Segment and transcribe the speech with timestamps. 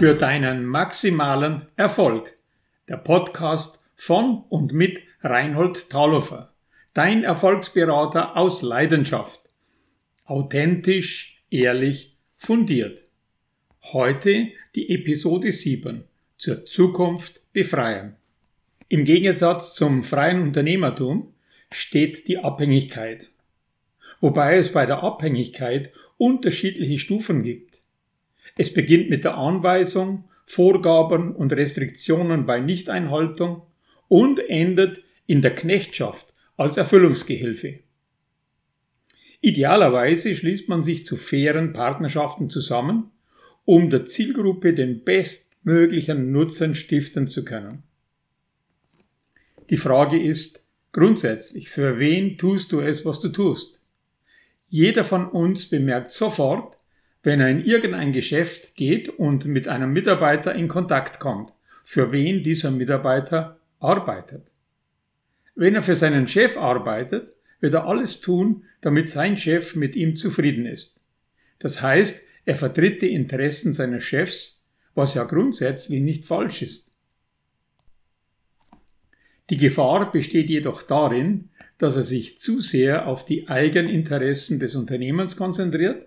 [0.00, 2.38] für deinen maximalen Erfolg.
[2.88, 6.54] Der Podcast von und mit Reinhold Talhofer,
[6.94, 9.42] dein Erfolgsberater aus Leidenschaft.
[10.24, 13.04] Authentisch, ehrlich, fundiert.
[13.92, 16.04] Heute die Episode 7
[16.38, 18.16] zur Zukunft befreien.
[18.88, 21.34] Im Gegensatz zum freien Unternehmertum
[21.70, 23.28] steht die Abhängigkeit.
[24.22, 27.69] Wobei es bei der Abhängigkeit unterschiedliche Stufen gibt.
[28.60, 33.62] Es beginnt mit der Anweisung, Vorgaben und Restriktionen bei Nichteinhaltung
[34.06, 37.78] und endet in der Knechtschaft als Erfüllungsgehilfe.
[39.40, 43.12] Idealerweise schließt man sich zu fairen Partnerschaften zusammen,
[43.64, 47.84] um der Zielgruppe den bestmöglichen Nutzen stiften zu können.
[49.70, 53.80] Die Frage ist grundsätzlich, für wen tust du es, was du tust?
[54.68, 56.79] Jeder von uns bemerkt sofort,
[57.22, 61.52] wenn er in irgendein Geschäft geht und mit einem Mitarbeiter in Kontakt kommt,
[61.84, 64.50] für wen dieser Mitarbeiter arbeitet.
[65.54, 70.16] Wenn er für seinen Chef arbeitet, wird er alles tun, damit sein Chef mit ihm
[70.16, 71.02] zufrieden ist.
[71.58, 76.94] Das heißt, er vertritt die Interessen seines Chefs, was ja grundsätzlich nicht falsch ist.
[79.50, 85.36] Die Gefahr besteht jedoch darin, dass er sich zu sehr auf die Eigeninteressen des Unternehmens
[85.36, 86.06] konzentriert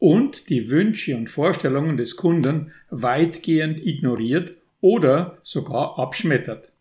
[0.00, 6.72] und die Wünsche und Vorstellungen des Kunden weitgehend ignoriert oder sogar abschmettert.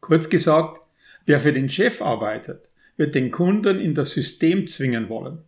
[0.00, 0.82] Kurz gesagt,
[1.24, 5.38] wer für den Chef arbeitet, wird den Kunden in das System zwingen wollen.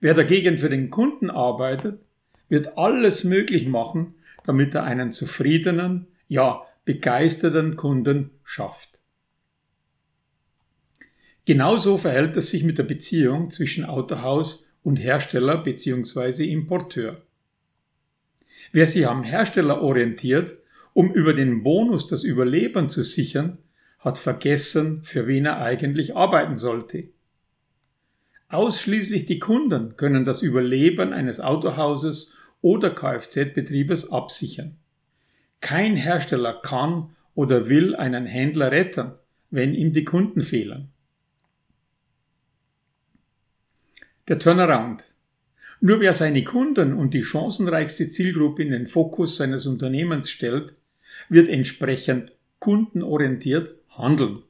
[0.00, 2.00] Wer dagegen für den Kunden arbeitet,
[2.48, 9.00] wird alles möglich machen, damit er einen zufriedenen, ja begeisterten Kunden schafft.
[11.44, 16.48] Genauso verhält es sich mit der Beziehung zwischen Autohaus und Hersteller bzw.
[16.48, 17.20] Importeur.
[18.70, 20.58] Wer sich am Hersteller orientiert,
[20.92, 23.58] um über den Bonus das Überleben zu sichern,
[23.98, 27.08] hat vergessen, für wen er eigentlich arbeiten sollte.
[28.48, 34.76] Ausschließlich die Kunden können das Überleben eines Autohauses oder Kfz-Betriebes absichern.
[35.60, 39.14] Kein Hersteller kann oder will einen Händler retten,
[39.50, 40.92] wenn ihm die Kunden fehlen.
[44.28, 45.14] Der Turnaround.
[45.80, 50.74] Nur wer seine Kunden und die chancenreichste Zielgruppe in den Fokus seines Unternehmens stellt,
[51.28, 54.42] wird entsprechend kundenorientiert handeln.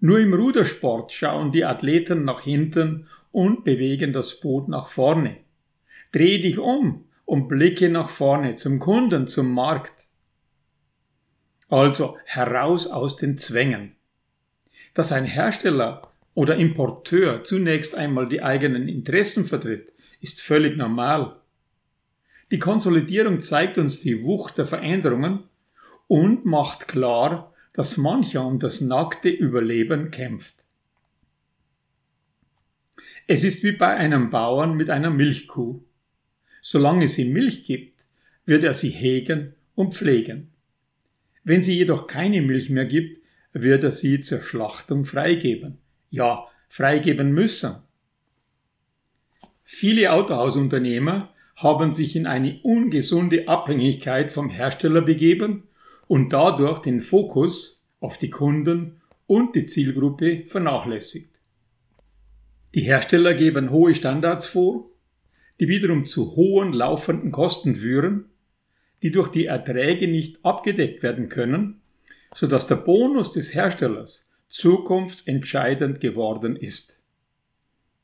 [0.00, 5.36] Nur im Rudersport schauen die Athleten nach hinten und bewegen das Boot nach vorne.
[6.12, 10.06] Dreh dich um und blicke nach vorne zum Kunden, zum Markt.
[11.68, 13.96] Also heraus aus den Zwängen.
[14.94, 21.40] Dass ein Hersteller oder Importeur zunächst einmal die eigenen Interessen vertritt, ist völlig normal.
[22.50, 25.44] Die Konsolidierung zeigt uns die Wucht der Veränderungen
[26.08, 30.56] und macht klar, dass mancher um das nackte Überleben kämpft.
[33.26, 35.82] Es ist wie bei einem Bauern mit einer Milchkuh.
[36.60, 38.06] Solange sie Milch gibt,
[38.44, 40.50] wird er sie hegen und pflegen.
[41.42, 43.18] Wenn sie jedoch keine Milch mehr gibt,
[43.52, 45.78] wird er sie zur Schlachtung freigeben
[46.14, 47.76] ja freigeben müssen.
[49.62, 55.64] Viele Autohausunternehmer haben sich in eine ungesunde Abhängigkeit vom Hersteller begeben
[56.06, 61.30] und dadurch den Fokus auf die Kunden und die Zielgruppe vernachlässigt.
[62.74, 64.90] Die Hersteller geben hohe Standards vor,
[65.60, 68.26] die wiederum zu hohen laufenden Kosten führen,
[69.02, 71.82] die durch die Erträge nicht abgedeckt werden können,
[72.34, 77.02] sodass der Bonus des Herstellers zukunftsentscheidend geworden ist.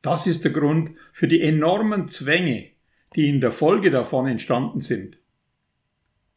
[0.03, 2.71] Das ist der Grund für die enormen Zwänge,
[3.15, 5.19] die in der Folge davon entstanden sind.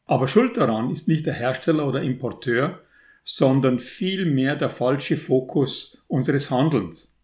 [0.05, 2.81] Aber schuld daran ist nicht der Hersteller oder Importeur,
[3.23, 7.17] sondern vielmehr der falsche Fokus unseres Handelns.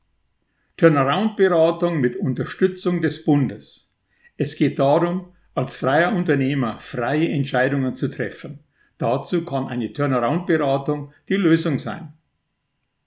[0.78, 3.94] Turnaround-Beratung mit Unterstützung des Bundes.
[4.38, 8.64] Es geht darum, als freier Unternehmer freie Entscheidungen zu treffen.
[8.98, 12.14] Dazu kann eine Turnaround-Beratung die Lösung sein.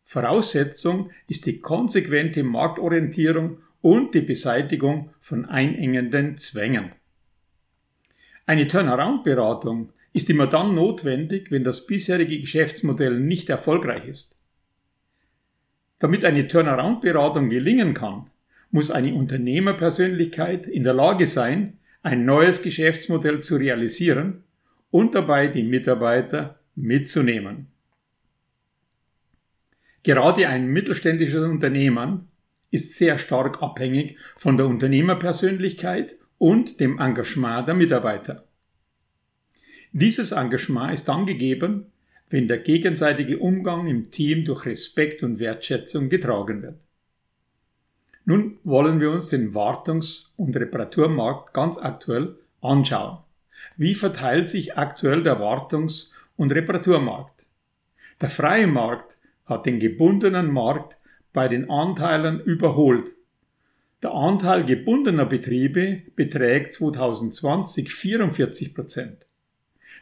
[0.04, 6.92] Voraussetzung ist die konsequente Marktorientierung und die Beseitigung von einengenden Zwängen.
[8.46, 14.36] Eine Turnaround-Beratung ist immer dann notwendig, wenn das bisherige Geschäftsmodell nicht erfolgreich ist.
[15.98, 18.30] Damit eine Turnaround-Beratung gelingen kann,
[18.70, 24.42] muss eine Unternehmerpersönlichkeit in der Lage sein, ein neues Geschäftsmodell zu realisieren
[24.90, 27.71] und dabei die Mitarbeiter mitzunehmen.
[30.02, 32.28] Gerade ein mittelständisches Unternehmen
[32.70, 38.44] ist sehr stark abhängig von der Unternehmerpersönlichkeit und dem Engagement der Mitarbeiter.
[39.92, 41.92] Dieses Engagement ist dann gegeben,
[42.30, 46.80] wenn der gegenseitige Umgang im Team durch Respekt und Wertschätzung getragen wird.
[48.24, 53.18] Nun wollen wir uns den Wartungs- und Reparaturmarkt ganz aktuell anschauen.
[53.76, 57.46] Wie verteilt sich aktuell der Wartungs- und Reparaturmarkt?
[58.20, 60.98] Der freie Markt hat den gebundenen Markt
[61.32, 63.14] bei den Anteilen überholt.
[64.02, 69.26] Der Anteil gebundener Betriebe beträgt 2020 44 Prozent.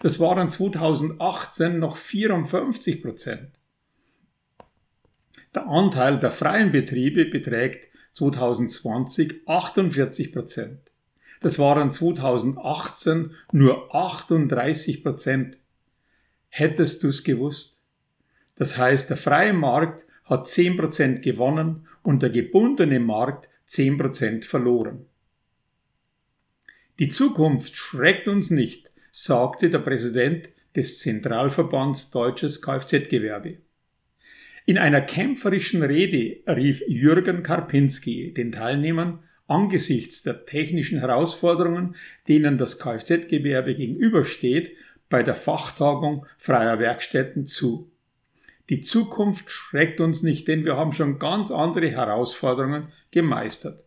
[0.01, 3.51] Das waren 2018 noch 54 Prozent.
[5.55, 10.93] Der Anteil der freien Betriebe beträgt 2020 48 Prozent.
[11.41, 15.59] Das waren 2018 nur 38 Prozent.
[16.49, 17.80] Hättest du's gewusst?
[18.61, 24.45] Das heißt, der freie Markt hat 10 Prozent gewonnen und der gebundene Markt 10 Prozent
[24.45, 25.07] verloren.
[26.99, 33.57] Die Zukunft schreckt uns nicht, sagte der Präsident des Zentralverbands Deutsches Kfz-Gewerbe.
[34.67, 41.97] In einer kämpferischen Rede rief Jürgen Karpinski den Teilnehmern angesichts der technischen Herausforderungen,
[42.29, 44.77] denen das Kfz-Gewerbe gegenübersteht,
[45.09, 47.91] bei der Fachtagung freier Werkstätten zu.
[48.71, 53.85] Die Zukunft schreckt uns nicht, denn wir haben schon ganz andere Herausforderungen gemeistert.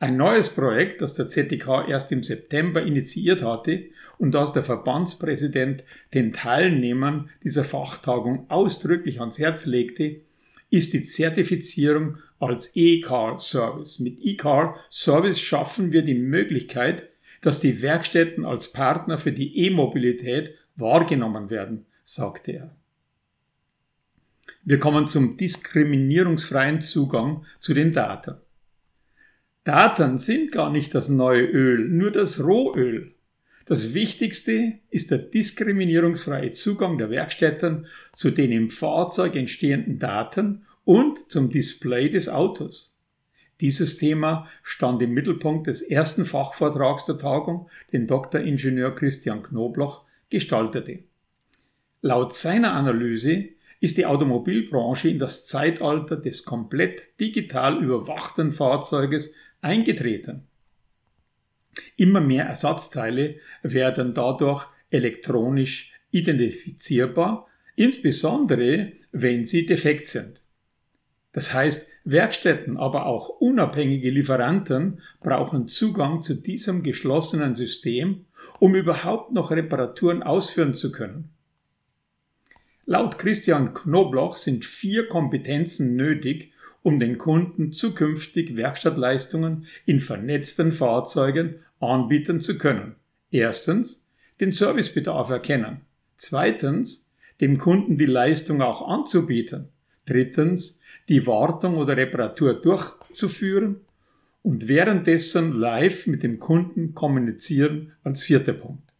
[0.00, 3.84] Ein neues Projekt, das der ZDK erst im September initiiert hatte
[4.18, 5.84] und das der Verbandspräsident
[6.14, 10.22] den Teilnehmern dieser Fachtagung ausdrücklich ans Herz legte,
[10.70, 14.00] ist die Zertifizierung als E-Car Service.
[14.00, 17.08] Mit E-Car Service schaffen wir die Möglichkeit,
[17.42, 22.79] dass die Werkstätten als Partner für die E-Mobilität wahrgenommen werden, sagte er.
[24.64, 28.36] Wir kommen zum diskriminierungsfreien Zugang zu den Daten.
[29.64, 33.14] Daten sind gar nicht das neue Öl, nur das Rohöl.
[33.66, 41.30] Das Wichtigste ist der diskriminierungsfreie Zugang der Werkstätten zu den im Fahrzeug entstehenden Daten und
[41.30, 42.96] zum Display des Autos.
[43.60, 48.40] Dieses Thema stand im Mittelpunkt des ersten Fachvortrags der Tagung, den Dr.
[48.40, 51.04] Ingenieur Christian Knobloch gestaltete.
[52.00, 60.46] Laut seiner Analyse ist die Automobilbranche in das Zeitalter des komplett digital überwachten Fahrzeuges eingetreten.
[61.96, 67.46] Immer mehr Ersatzteile werden dadurch elektronisch identifizierbar,
[67.76, 70.40] insbesondere wenn sie defekt sind.
[71.32, 78.26] Das heißt, Werkstätten, aber auch unabhängige Lieferanten brauchen Zugang zu diesem geschlossenen System,
[78.58, 81.30] um überhaupt noch Reparaturen ausführen zu können.
[82.90, 86.50] Laut Christian Knobloch sind vier Kompetenzen nötig,
[86.82, 92.96] um den Kunden zukünftig Werkstattleistungen in vernetzten Fahrzeugen anbieten zu können.
[93.30, 94.08] Erstens,
[94.40, 95.82] den Servicebedarf erkennen.
[96.16, 97.08] Zweitens,
[97.40, 99.68] dem Kunden die Leistung auch anzubieten.
[100.04, 103.82] Drittens, die Wartung oder Reparatur durchzuführen
[104.42, 108.92] und währenddessen live mit dem Kunden kommunizieren als vierter Punkt.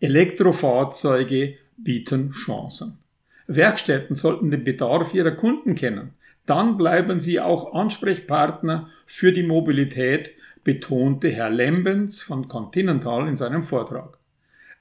[0.00, 2.98] Elektrofahrzeuge bieten Chancen.
[3.46, 6.14] Werkstätten sollten den Bedarf ihrer Kunden kennen
[6.46, 13.62] dann bleiben sie auch Ansprechpartner für die Mobilität, betonte Herr Lembens von Continental in seinem
[13.64, 14.18] Vortrag.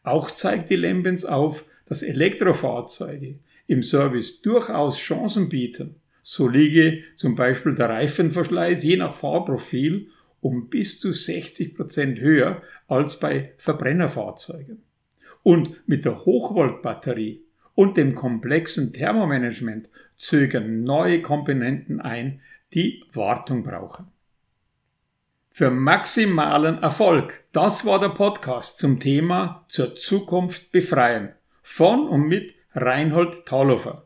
[0.03, 5.96] Auch zeigte Lembens auf, dass Elektrofahrzeuge im Service durchaus Chancen bieten.
[6.22, 10.08] So liege zum Beispiel der Reifenverschleiß je nach Fahrprofil
[10.41, 14.84] um bis zu 60 Prozent höher als bei Verbrennerfahrzeugen.
[15.44, 17.44] Und mit der Hochvoltbatterie
[17.75, 22.42] und dem komplexen Thermomanagement zögern neue Komponenten ein,
[22.74, 24.08] die Wartung brauchen.
[25.50, 32.56] Für maximalen Erfolg, das war der Podcast zum Thema zur Zukunft befreien von und mit
[32.74, 34.06] Reinhold Thalhofer,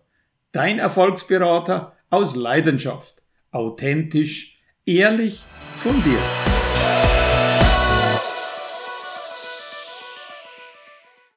[0.51, 5.43] dein Erfolgsberater aus Leidenschaft, authentisch, ehrlich,
[5.75, 6.48] fundiert.